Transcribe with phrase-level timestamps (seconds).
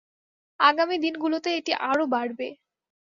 [0.59, 2.47] আগামী দিনগুলোতে এটি আরও বাড়বে।